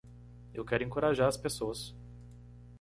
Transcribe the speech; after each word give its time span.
Eu 0.51 0.65
quero 0.65 0.83
encorajar 0.83 1.27
as 1.27 1.37
pessoas 1.37 1.93